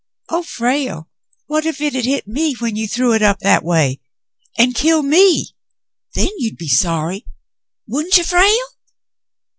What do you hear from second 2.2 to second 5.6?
me when you threw it up that way— and— killed me?